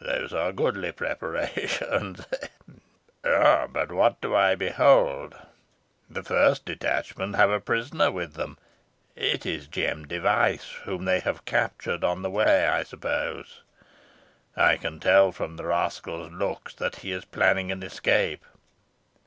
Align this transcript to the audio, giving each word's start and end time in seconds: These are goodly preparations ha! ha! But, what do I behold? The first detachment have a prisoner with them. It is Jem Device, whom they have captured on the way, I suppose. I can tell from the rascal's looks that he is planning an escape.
These 0.00 0.32
are 0.32 0.50
goodly 0.50 0.92
preparations 0.92 2.24
ha! 2.30 2.46
ha! 3.22 3.66
But, 3.66 3.92
what 3.92 4.18
do 4.22 4.34
I 4.34 4.54
behold? 4.54 5.34
The 6.08 6.22
first 6.22 6.64
detachment 6.64 7.36
have 7.36 7.50
a 7.50 7.60
prisoner 7.60 8.10
with 8.10 8.32
them. 8.32 8.56
It 9.14 9.44
is 9.44 9.66
Jem 9.66 10.06
Device, 10.08 10.70
whom 10.84 11.04
they 11.04 11.20
have 11.20 11.44
captured 11.44 12.02
on 12.02 12.22
the 12.22 12.30
way, 12.30 12.66
I 12.66 12.82
suppose. 12.82 13.60
I 14.56 14.78
can 14.78 15.00
tell 15.00 15.32
from 15.32 15.56
the 15.58 15.66
rascal's 15.66 16.32
looks 16.32 16.72
that 16.76 17.00
he 17.00 17.12
is 17.12 17.26
planning 17.26 17.70
an 17.70 17.82
escape. 17.82 18.46